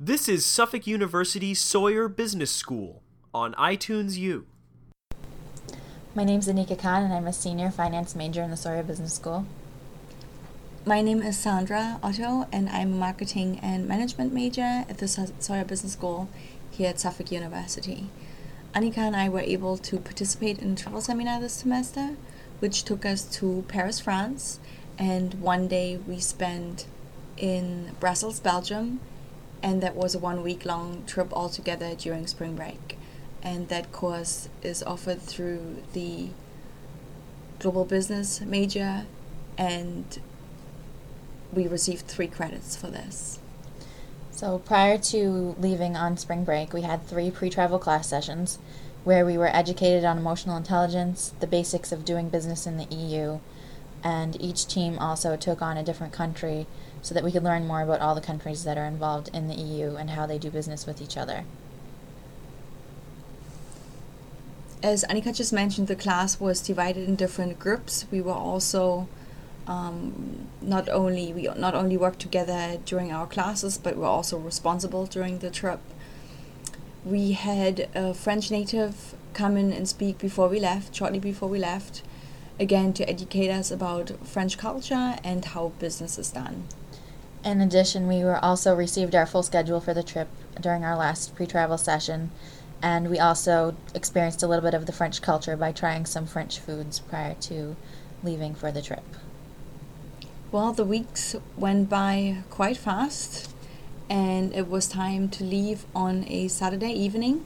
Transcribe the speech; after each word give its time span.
This 0.00 0.28
is 0.28 0.46
Suffolk 0.46 0.86
University 0.86 1.54
Sawyer 1.54 2.06
Business 2.06 2.52
School 2.52 3.02
on 3.34 3.52
iTunes 3.54 4.16
U. 4.16 4.46
My 6.14 6.22
name 6.22 6.38
is 6.38 6.46
Anika 6.46 6.78
Khan, 6.78 7.02
and 7.02 7.12
I'm 7.12 7.26
a 7.26 7.32
senior 7.32 7.72
finance 7.72 8.14
major 8.14 8.40
in 8.40 8.50
the 8.52 8.56
Sawyer 8.56 8.84
Business 8.84 9.14
School. 9.14 9.44
My 10.86 11.02
name 11.02 11.20
is 11.20 11.36
Sandra 11.36 11.98
Otto, 12.00 12.46
and 12.52 12.68
I'm 12.68 12.92
a 12.92 12.96
marketing 12.96 13.58
and 13.60 13.88
management 13.88 14.32
major 14.32 14.84
at 14.88 14.98
the 14.98 15.08
Sawyer 15.08 15.64
Business 15.64 15.94
School 15.94 16.28
here 16.70 16.90
at 16.90 17.00
Suffolk 17.00 17.32
University. 17.32 18.08
Anika 18.76 18.98
and 18.98 19.16
I 19.16 19.28
were 19.28 19.40
able 19.40 19.76
to 19.78 19.98
participate 19.98 20.60
in 20.60 20.74
a 20.74 20.76
travel 20.76 21.00
seminar 21.00 21.40
this 21.40 21.54
semester, 21.54 22.10
which 22.60 22.84
took 22.84 23.04
us 23.04 23.24
to 23.38 23.64
Paris, 23.66 23.98
France, 23.98 24.60
and 24.96 25.34
one 25.40 25.66
day 25.66 25.96
we 25.96 26.20
spent 26.20 26.86
in 27.36 27.96
Brussels, 27.98 28.38
Belgium, 28.38 29.00
and 29.62 29.82
that 29.82 29.94
was 29.94 30.14
a 30.14 30.18
one 30.18 30.42
week 30.42 30.64
long 30.64 31.04
trip 31.06 31.32
altogether 31.32 31.94
during 31.94 32.26
spring 32.26 32.56
break. 32.56 32.98
And 33.42 33.68
that 33.68 33.92
course 33.92 34.48
is 34.62 34.82
offered 34.82 35.22
through 35.22 35.82
the 35.92 36.28
Global 37.58 37.84
Business 37.84 38.40
major, 38.40 39.06
and 39.56 40.18
we 41.52 41.66
received 41.66 42.06
three 42.06 42.28
credits 42.28 42.76
for 42.76 42.88
this. 42.88 43.38
So, 44.30 44.58
prior 44.58 44.98
to 44.98 45.56
leaving 45.58 45.96
on 45.96 46.16
spring 46.16 46.44
break, 46.44 46.72
we 46.72 46.82
had 46.82 47.04
three 47.06 47.30
pre 47.30 47.50
travel 47.50 47.78
class 47.78 48.08
sessions 48.08 48.58
where 49.04 49.24
we 49.24 49.38
were 49.38 49.48
educated 49.48 50.04
on 50.04 50.18
emotional 50.18 50.56
intelligence, 50.56 51.32
the 51.40 51.46
basics 51.46 51.90
of 51.90 52.04
doing 52.04 52.28
business 52.28 52.66
in 52.66 52.76
the 52.76 52.94
EU, 52.94 53.38
and 54.04 54.40
each 54.40 54.66
team 54.66 54.98
also 54.98 55.36
took 55.36 55.60
on 55.62 55.76
a 55.76 55.82
different 55.82 56.12
country 56.12 56.66
so 57.02 57.14
that 57.14 57.24
we 57.24 57.32
could 57.32 57.44
learn 57.44 57.66
more 57.66 57.82
about 57.82 58.00
all 58.00 58.14
the 58.14 58.20
countries 58.20 58.64
that 58.64 58.76
are 58.76 58.84
involved 58.84 59.30
in 59.32 59.48
the 59.48 59.54
EU 59.54 59.96
and 59.96 60.10
how 60.10 60.26
they 60.26 60.38
do 60.38 60.50
business 60.50 60.86
with 60.86 61.00
each 61.00 61.16
other. 61.16 61.44
As 64.82 65.04
Anika 65.04 65.34
just 65.34 65.52
mentioned, 65.52 65.88
the 65.88 65.96
class 65.96 66.38
was 66.38 66.60
divided 66.60 67.08
in 67.08 67.16
different 67.16 67.58
groups. 67.58 68.06
We 68.10 68.20
were 68.20 68.32
also 68.32 69.08
um, 69.66 70.48
not 70.62 70.88
only 70.88 71.32
we 71.32 71.42
not 71.56 71.74
only 71.74 71.96
worked 71.96 72.20
together 72.20 72.78
during 72.84 73.12
our 73.12 73.26
classes, 73.26 73.76
but 73.76 73.96
we're 73.96 74.06
also 74.06 74.38
responsible 74.38 75.06
during 75.06 75.38
the 75.38 75.50
trip. 75.50 75.80
We 77.04 77.32
had 77.32 77.88
a 77.94 78.14
French 78.14 78.50
native 78.50 79.14
come 79.34 79.56
in 79.56 79.72
and 79.72 79.88
speak 79.88 80.18
before 80.18 80.48
we 80.48 80.58
left, 80.58 80.94
shortly 80.94 81.20
before 81.20 81.48
we 81.48 81.58
left, 81.58 82.02
again 82.58 82.92
to 82.94 83.08
educate 83.08 83.50
us 83.50 83.70
about 83.70 84.10
French 84.26 84.58
culture 84.58 85.16
and 85.22 85.44
how 85.44 85.72
business 85.78 86.18
is 86.18 86.30
done. 86.30 86.64
In 87.44 87.60
addition, 87.60 88.08
we 88.08 88.24
were 88.24 88.42
also 88.44 88.74
received 88.74 89.14
our 89.14 89.26
full 89.26 89.42
schedule 89.42 89.80
for 89.80 89.94
the 89.94 90.02
trip 90.02 90.28
during 90.60 90.84
our 90.84 90.96
last 90.96 91.34
pre-travel 91.36 91.78
session, 91.78 92.30
and 92.82 93.08
we 93.08 93.18
also 93.18 93.76
experienced 93.94 94.42
a 94.42 94.46
little 94.46 94.62
bit 94.62 94.74
of 94.74 94.86
the 94.86 94.92
French 94.92 95.22
culture 95.22 95.56
by 95.56 95.72
trying 95.72 96.04
some 96.04 96.26
French 96.26 96.58
foods 96.58 96.98
prior 96.98 97.34
to 97.34 97.76
leaving 98.22 98.54
for 98.54 98.72
the 98.72 98.82
trip. 98.82 99.04
Well, 100.50 100.72
the 100.72 100.84
weeks 100.84 101.36
went 101.56 101.88
by 101.88 102.38
quite 102.50 102.76
fast, 102.76 103.54
and 104.10 104.52
it 104.54 104.68
was 104.68 104.88
time 104.88 105.28
to 105.30 105.44
leave 105.44 105.86
on 105.94 106.24
a 106.26 106.48
Saturday 106.48 106.92
evening, 106.92 107.44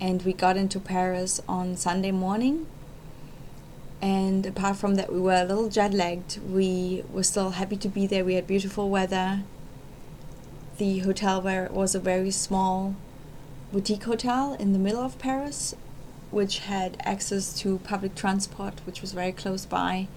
and 0.00 0.22
we 0.22 0.32
got 0.32 0.56
into 0.56 0.80
Paris 0.80 1.40
on 1.48 1.76
Sunday 1.76 2.10
morning 2.10 2.66
and 4.02 4.44
apart 4.44 4.76
from 4.76 4.96
that 4.96 5.12
we 5.12 5.20
were 5.20 5.40
a 5.40 5.44
little 5.44 5.68
jet 5.68 5.94
lagged 5.94 6.40
we 6.50 7.04
were 7.12 7.22
still 7.22 7.50
happy 7.50 7.76
to 7.76 7.88
be 7.88 8.06
there. 8.06 8.24
We 8.24 8.34
had 8.34 8.48
beautiful 8.48 8.90
weather. 8.90 9.44
The 10.78 10.98
hotel 10.98 11.40
where 11.40 11.64
it 11.64 11.72
was 11.72 11.94
a 11.94 12.00
very 12.00 12.32
small 12.32 12.96
boutique 13.72 14.02
hotel 14.02 14.54
in 14.54 14.72
the 14.72 14.78
middle 14.78 15.00
of 15.00 15.18
paris 15.18 15.74
which 16.30 16.58
had 16.60 16.96
access 17.04 17.54
to 17.60 17.78
public 17.78 18.14
transport 18.16 18.80
which 18.84 19.00
was 19.00 19.12
very 19.12 19.32
close 19.32 19.64
by. 19.64 20.08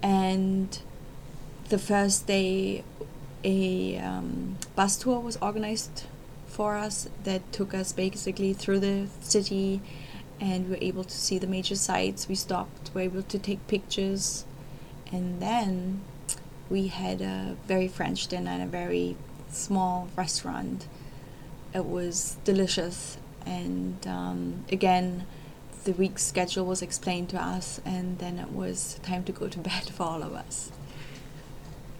And 0.00 0.78
the 1.68 1.78
first 1.78 2.28
day 2.28 2.84
a 3.42 3.98
um, 3.98 4.56
bus 4.76 4.96
tour 4.96 5.18
was 5.18 5.36
organized 5.42 6.04
for 6.46 6.76
us 6.76 7.08
that 7.24 7.52
took 7.52 7.74
us 7.74 7.92
basically 7.92 8.52
through 8.52 8.78
the 8.78 9.08
city 9.20 9.82
and 10.40 10.64
we 10.64 10.70
were 10.70 10.82
able 10.82 11.04
to 11.04 11.16
see 11.16 11.38
the 11.38 11.46
major 11.46 11.76
sites. 11.76 12.28
We 12.28 12.34
stopped, 12.34 12.90
we 12.94 13.02
were 13.02 13.14
able 13.18 13.22
to 13.22 13.38
take 13.38 13.66
pictures, 13.66 14.44
and 15.12 15.40
then 15.40 16.02
we 16.68 16.88
had 16.88 17.20
a 17.20 17.56
very 17.66 17.88
French 17.88 18.26
dinner 18.26 18.52
in 18.52 18.60
a 18.60 18.66
very 18.66 19.16
small 19.50 20.08
restaurant. 20.16 20.86
It 21.74 21.84
was 21.84 22.36
delicious, 22.44 23.18
and 23.44 24.06
um, 24.06 24.64
again, 24.70 25.26
the 25.84 25.92
week's 25.92 26.24
schedule 26.24 26.64
was 26.64 26.82
explained 26.82 27.28
to 27.30 27.42
us, 27.42 27.80
and 27.84 28.18
then 28.18 28.38
it 28.38 28.50
was 28.50 28.98
time 29.02 29.24
to 29.24 29.32
go 29.32 29.48
to 29.48 29.58
bed 29.70 29.90
for 29.90 30.04
all 30.04 30.22
of 30.22 30.32
us. 30.32 30.72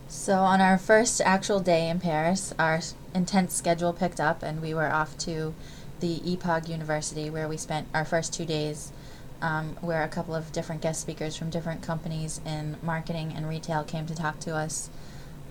So, 0.09 0.39
on 0.39 0.61
our 0.61 0.79
first 0.79 1.21
actual 1.23 1.61
day 1.61 1.89
in 1.89 1.99
Paris, 1.99 2.55
our 2.59 2.81
intense 3.15 3.55
schedule 3.55 3.93
picked 3.93 4.21
up, 4.21 4.43
and 4.43 4.63
we 4.63 4.73
were 4.73 4.91
off 4.91 5.19
to 5.19 5.55
the 6.01 6.21
EPOG 6.21 6.69
University, 6.69 7.31
where 7.31 7.49
we 7.49 7.57
spent 7.57 7.89
our 7.95 8.05
first 8.05 8.33
two 8.33 8.45
days, 8.45 8.93
um, 9.41 9.77
where 9.81 10.03
a 10.03 10.09
couple 10.09 10.35
of 10.35 10.53
different 10.53 10.81
guest 10.81 11.01
speakers 11.01 11.37
from 11.37 11.51
different 11.51 11.83
companies 11.83 12.41
in 12.47 12.77
marketing 12.83 13.33
and 13.37 13.49
retail 13.49 13.85
came 13.85 14.07
to 14.07 14.15
talk 14.15 14.41
to 14.41 14.55
us, 14.55 14.91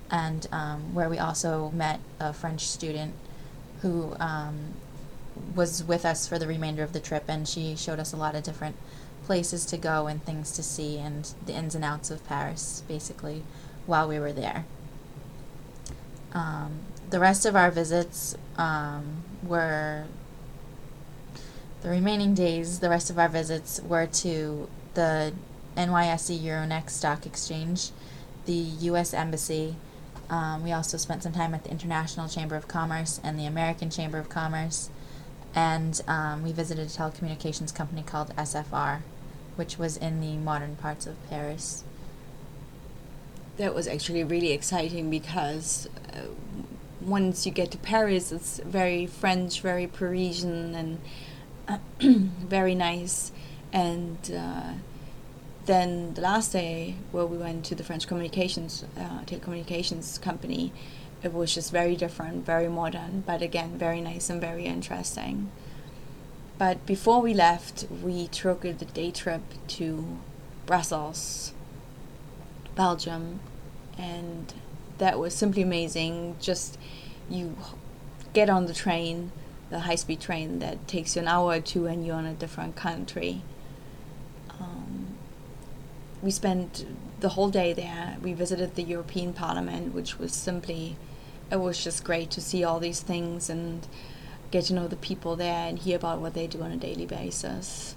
and 0.09 0.47
um, 0.51 0.93
where 0.93 1.09
we 1.09 1.17
also 1.17 1.71
met 1.71 1.99
a 2.19 2.33
French 2.33 2.67
student 2.67 3.13
who 3.81 4.15
um, 4.19 4.73
was 5.55 5.83
with 5.83 6.05
us 6.05 6.27
for 6.27 6.39
the 6.39 6.47
remainder 6.47 6.83
of 6.83 6.93
the 6.93 6.99
trip, 6.99 7.25
and 7.27 7.47
she 7.47 7.75
showed 7.75 7.99
us 7.99 8.13
a 8.13 8.17
lot 8.17 8.35
of 8.35 8.43
different 8.43 8.75
places 9.25 9.65
to 9.65 9.77
go 9.77 10.07
and 10.07 10.23
things 10.23 10.51
to 10.51 10.63
see 10.63 10.97
and 10.97 11.33
the 11.45 11.53
ins 11.53 11.75
and 11.75 11.83
outs 11.83 12.11
of 12.11 12.25
Paris, 12.27 12.83
basically, 12.87 13.43
while 13.85 14.07
we 14.07 14.19
were 14.19 14.33
there. 14.33 14.65
Um, 16.33 16.79
the 17.09 17.19
rest 17.19 17.45
of 17.45 17.55
our 17.55 17.69
visits 17.69 18.35
um, 18.57 19.23
were 19.43 20.05
the 21.83 21.89
remaining 21.89 22.33
days, 22.33 22.79
the 22.79 22.89
rest 22.89 23.09
of 23.09 23.19
our 23.19 23.27
visits 23.27 23.81
were 23.81 24.07
to 24.07 24.69
the 24.93 25.33
NYSE 25.75 26.41
Euronext 26.41 26.91
Stock 26.91 27.25
Exchange, 27.25 27.91
the 28.45 28.53
U.S. 28.53 29.13
Embassy. 29.13 29.75
Um, 30.29 30.63
we 30.63 30.71
also 30.71 30.95
spent 30.95 31.23
some 31.23 31.33
time 31.33 31.53
at 31.53 31.65
the 31.65 31.69
International 31.69 32.29
Chamber 32.29 32.55
of 32.55 32.69
Commerce 32.69 33.19
and 33.21 33.37
the 33.37 33.45
American 33.45 33.89
Chamber 33.89 34.17
of 34.17 34.29
Commerce. 34.29 34.89
And 35.53 35.99
um, 36.07 36.41
we 36.41 36.53
visited 36.53 36.87
a 36.87 36.89
telecommunications 36.89 37.75
company 37.75 38.01
called 38.01 38.33
SFR, 38.37 39.01
which 39.57 39.77
was 39.77 39.97
in 39.97 40.21
the 40.21 40.37
modern 40.37 40.77
parts 40.77 41.05
of 41.05 41.15
Paris. 41.29 41.83
That 43.57 43.75
was 43.75 43.89
actually 43.89 44.23
really 44.23 44.51
exciting 44.51 45.09
because 45.09 45.89
uh, 46.13 46.27
once 47.01 47.45
you 47.45 47.51
get 47.51 47.71
to 47.71 47.77
Paris, 47.77 48.31
it's 48.31 48.59
very 48.59 49.05
French, 49.05 49.59
very 49.59 49.85
Parisian, 49.85 50.73
and 50.75 51.01
very 51.99 52.75
nice. 52.75 53.31
And 53.71 54.17
uh, 54.35 54.73
then 55.65 56.13
the 56.13 56.21
last 56.21 56.51
day, 56.51 56.95
where 57.11 57.25
we 57.25 57.37
went 57.37 57.65
to 57.65 57.75
the 57.75 57.83
French 57.83 58.07
communications 58.07 58.85
uh, 58.97 59.21
telecommunications 59.25 60.21
company, 60.21 60.71
it 61.23 61.33
was 61.33 61.53
just 61.53 61.71
very 61.71 61.95
different, 61.95 62.45
very 62.45 62.67
modern, 62.67 63.23
but 63.25 63.41
again 63.41 63.77
very 63.77 64.01
nice 64.01 64.29
and 64.29 64.41
very 64.41 64.65
interesting. 64.65 65.49
But 66.57 66.85
before 66.85 67.21
we 67.21 67.33
left, 67.33 67.87
we 68.03 68.27
took 68.27 68.65
a 68.65 68.73
day 68.73 69.09
trip 69.09 69.41
to 69.69 70.19
Brussels, 70.65 71.53
Belgium, 72.75 73.39
and 73.97 74.53
that 74.97 75.17
was 75.17 75.33
simply 75.33 75.61
amazing. 75.61 76.35
Just 76.39 76.77
you 77.29 77.57
get 78.33 78.49
on 78.49 78.65
the 78.65 78.73
train 78.73 79.31
the 79.73 79.79
high 79.79 79.95
speed 79.95 80.21
train 80.21 80.59
that 80.59 80.87
takes 80.87 81.15
you 81.15 81.21
an 81.23 81.27
hour 81.27 81.53
or 81.55 81.59
two 81.59 81.87
and 81.87 82.05
you're 82.05 82.19
in 82.19 82.27
a 82.27 82.33
different 82.33 82.75
country. 82.75 83.41
Um, 84.59 85.17
we 86.21 86.29
spent 86.29 86.85
the 87.19 87.29
whole 87.29 87.49
day 87.49 87.73
there. 87.73 88.17
We 88.21 88.33
visited 88.33 88.75
the 88.75 88.83
European 88.83 89.33
Parliament, 89.33 89.93
which 89.95 90.19
was 90.19 90.31
simply, 90.31 90.95
it 91.51 91.59
was 91.59 91.83
just 91.83 92.03
great 92.03 92.29
to 92.31 92.41
see 92.41 92.63
all 92.63 92.79
these 92.79 92.99
things 92.99 93.49
and 93.49 93.87
get 94.51 94.65
to 94.65 94.73
know 94.73 94.87
the 94.87 94.95
people 94.95 95.35
there 95.35 95.67
and 95.67 95.79
hear 95.79 95.95
about 95.95 96.19
what 96.19 96.35
they 96.35 96.45
do 96.45 96.61
on 96.61 96.71
a 96.71 96.77
daily 96.77 97.07
basis. 97.07 97.95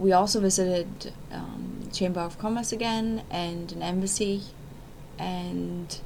We 0.00 0.10
also 0.10 0.40
visited 0.40 1.12
um, 1.30 1.88
Chamber 1.92 2.20
of 2.20 2.38
Commerce 2.40 2.72
again 2.72 3.22
and 3.30 3.70
an 3.70 3.82
embassy, 3.82 4.42
and 5.16 5.96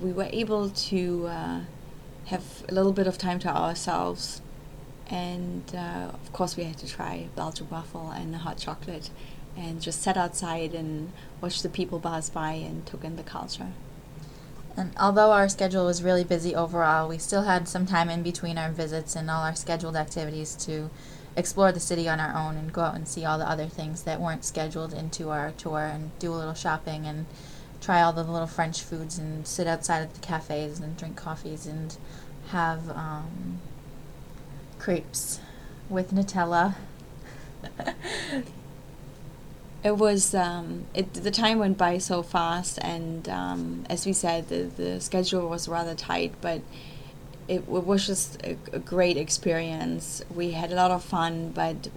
we 0.00 0.10
were 0.10 0.30
able 0.32 0.70
to 0.70 1.26
uh, 1.26 1.60
have 2.30 2.64
a 2.68 2.74
little 2.74 2.92
bit 2.92 3.06
of 3.06 3.18
time 3.18 3.38
to 3.40 3.48
ourselves. 3.48 4.40
And 5.08 5.64
uh, 5.74 6.10
of 6.14 6.32
course, 6.32 6.56
we 6.56 6.64
had 6.64 6.78
to 6.78 6.86
try 6.86 7.26
Belgian 7.34 7.68
waffle 7.68 8.10
and 8.10 8.32
the 8.32 8.38
hot 8.38 8.58
chocolate 8.58 9.10
and 9.56 9.82
just 9.82 10.00
sat 10.00 10.16
outside 10.16 10.72
and 10.72 11.12
watched 11.40 11.64
the 11.64 11.68
people 11.68 11.98
pass 11.98 12.30
by 12.30 12.52
and 12.52 12.86
took 12.86 13.02
in 13.02 13.16
the 13.16 13.24
culture. 13.24 13.72
And 14.76 14.92
although 14.98 15.32
our 15.32 15.48
schedule 15.48 15.86
was 15.86 16.04
really 16.04 16.22
busy 16.22 16.54
overall, 16.54 17.08
we 17.08 17.18
still 17.18 17.42
had 17.42 17.66
some 17.66 17.86
time 17.86 18.08
in 18.08 18.22
between 18.22 18.56
our 18.56 18.70
visits 18.70 19.16
and 19.16 19.28
all 19.28 19.42
our 19.42 19.56
scheduled 19.56 19.96
activities 19.96 20.54
to 20.66 20.88
explore 21.36 21.72
the 21.72 21.80
city 21.80 22.08
on 22.08 22.20
our 22.20 22.34
own 22.34 22.56
and 22.56 22.72
go 22.72 22.82
out 22.82 22.94
and 22.94 23.08
see 23.08 23.24
all 23.24 23.38
the 23.38 23.50
other 23.50 23.66
things 23.66 24.04
that 24.04 24.20
weren't 24.20 24.44
scheduled 24.44 24.92
into 24.92 25.30
our 25.30 25.50
tour 25.52 25.80
and 25.80 26.16
do 26.20 26.32
a 26.32 26.36
little 26.36 26.54
shopping 26.54 27.06
and 27.06 27.26
try 27.80 28.02
all 28.02 28.12
the 28.12 28.22
little 28.22 28.46
French 28.46 28.82
foods 28.82 29.18
and 29.18 29.46
sit 29.46 29.66
outside 29.66 30.02
at 30.02 30.14
the 30.14 30.20
cafes 30.20 30.80
and 30.80 30.96
drink 30.96 31.16
coffees 31.16 31.66
and 31.66 31.96
have 32.48 32.90
um, 32.90 33.58
crepes 34.78 35.40
with 35.88 36.12
Nutella. 36.12 36.74
it 39.82 39.96
was 39.96 40.34
um, 40.34 40.86
it, 40.94 41.14
the 41.14 41.30
time 41.30 41.58
went 41.58 41.78
by 41.78 41.98
so 41.98 42.22
fast, 42.22 42.78
and 42.82 43.28
um, 43.28 43.84
as 43.88 44.06
we 44.06 44.12
said, 44.12 44.48
the, 44.48 44.64
the 44.76 45.00
schedule 45.00 45.48
was 45.48 45.68
rather 45.68 45.94
tight, 45.94 46.34
but 46.40 46.60
it, 47.48 47.62
it 47.62 47.68
was 47.68 48.06
just 48.06 48.40
a, 48.44 48.56
a, 48.72 48.78
great 48.78 49.16
experience. 49.16 50.22
We 50.34 50.52
had 50.52 50.70
a 50.70 50.74
lot 50.74 50.90
of 50.90 51.02
fun, 51.02 51.50
but 51.50 51.88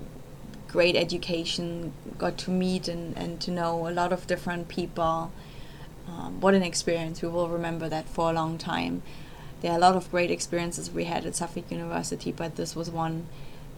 great 0.67 0.95
education. 0.95 1.93
Got 2.17 2.37
to 2.39 2.51
meet 2.51 2.87
and, 2.87 3.15
and 3.17 3.39
to 3.41 3.51
know 3.51 3.87
a 3.87 3.91
lot 3.91 4.11
of 4.11 4.27
different 4.27 4.67
people. 4.67 5.31
Um, 6.07 6.41
what 6.41 6.53
an 6.53 6.63
experience! 6.63 7.21
We 7.21 7.29
will 7.29 7.49
remember 7.49 7.89
that 7.89 8.07
for 8.07 8.29
a 8.29 8.33
long 8.33 8.57
time. 8.57 9.01
There 9.61 9.71
are 9.71 9.77
a 9.77 9.81
lot 9.81 9.95
of 9.95 10.11
great 10.11 10.29
experiences 10.29 10.91
we 10.91 11.05
had 11.05 11.25
at 11.25 11.35
Suffolk 11.35 11.71
University, 11.71 12.31
but 12.31 12.55
this 12.57 12.75
was 12.75 12.89
one 12.89 13.27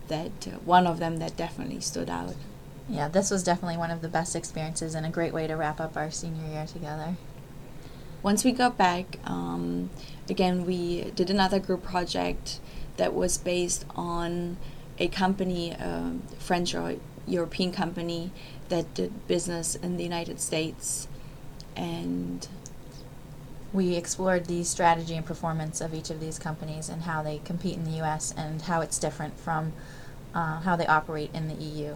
that 0.07 0.47
uh, 0.47 0.57
one 0.65 0.87
of 0.87 0.99
them 0.99 1.17
that 1.17 1.37
definitely 1.37 1.81
stood 1.81 2.09
out. 2.09 2.35
Yeah, 2.89 3.07
this 3.07 3.31
was 3.31 3.43
definitely 3.43 3.77
one 3.77 3.91
of 3.91 4.01
the 4.01 4.07
best 4.07 4.35
experiences 4.35 4.93
and 4.95 5.05
a 5.05 5.09
great 5.09 5.33
way 5.33 5.47
to 5.47 5.55
wrap 5.55 5.79
up 5.79 5.97
our 5.97 6.11
senior 6.11 6.47
year 6.51 6.65
together. 6.67 7.15
Once 8.21 8.43
we 8.43 8.51
got 8.51 8.77
back, 8.77 9.19
um, 9.25 9.89
again, 10.29 10.65
we 10.65 11.11
did 11.11 11.29
another 11.29 11.59
group 11.59 11.83
project 11.83 12.59
that 12.97 13.13
was 13.13 13.37
based 13.37 13.85
on 13.95 14.57
a 14.97 15.07
company, 15.07 15.71
a 15.71 16.13
French 16.39 16.73
or 16.73 16.95
European 17.27 17.71
company, 17.71 18.31
that 18.69 18.91
did 18.93 19.27
business 19.27 19.75
in 19.75 19.97
the 19.97 20.03
United 20.03 20.39
States. 20.39 21.07
And 21.75 22.47
we 23.73 23.95
explored 23.95 24.45
the 24.45 24.63
strategy 24.63 25.15
and 25.15 25.25
performance 25.25 25.81
of 25.81 25.93
each 25.93 26.09
of 26.09 26.19
these 26.19 26.39
companies 26.39 26.87
and 26.87 27.03
how 27.03 27.21
they 27.21 27.39
compete 27.43 27.75
in 27.75 27.83
the 27.83 28.01
US 28.01 28.33
and 28.37 28.61
how 28.61 28.81
it's 28.81 28.97
different 28.97 29.37
from 29.39 29.73
uh, 30.33 30.61
how 30.61 30.75
they 30.75 30.87
operate 30.87 31.31
in 31.33 31.47
the 31.47 31.55
EU. 31.55 31.95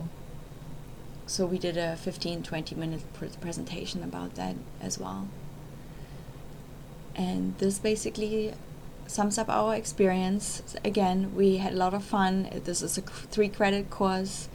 So 1.26 1.46
we 1.46 1.60
did 1.60 1.78
a 1.78 1.96
15 1.96 2.44
20 2.44 2.76
minute 2.76 3.02
pr- 3.14 3.26
presentation 3.40 4.04
about 4.04 4.36
that 4.36 4.56
as 4.82 4.98
well. 4.98 5.28
And 7.16 7.58
this 7.60 7.80
basically 7.80 8.54
sums 9.08 9.38
up 9.38 9.50
our 9.50 9.76
experience. 9.76 10.64
Again, 10.86 11.36
we 11.36 11.58
had 11.58 11.74
a 11.74 11.76
lot 11.76 11.94
of 11.94 12.04
fun. 12.04 12.50
This 12.64 12.82
is 12.82 12.98
a 12.98 13.02
three 13.02 13.50
credit 13.50 13.90
course. 13.90 14.50